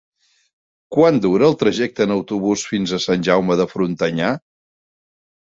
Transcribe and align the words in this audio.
Quant 0.95 1.19
dura 1.25 1.45
el 1.49 1.57
trajecte 1.63 2.07
en 2.07 2.15
autobús 2.15 2.65
fins 2.71 2.95
a 2.95 3.01
Sant 3.05 3.27
Jaume 3.29 3.59
de 3.61 3.69
Frontanyà? 3.75 4.33